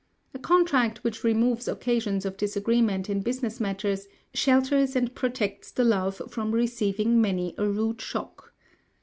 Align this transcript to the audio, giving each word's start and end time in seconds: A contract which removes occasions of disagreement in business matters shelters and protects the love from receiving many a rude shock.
A 0.33 0.39
contract 0.39 1.03
which 1.03 1.23
removes 1.23 1.67
occasions 1.67 2.25
of 2.25 2.35
disagreement 2.35 3.07
in 3.07 3.21
business 3.21 3.59
matters 3.59 4.07
shelters 4.33 4.95
and 4.95 5.13
protects 5.13 5.69
the 5.69 5.83
love 5.83 6.23
from 6.27 6.53
receiving 6.53 7.21
many 7.21 7.53
a 7.59 7.67
rude 7.69 8.01
shock. 8.01 8.51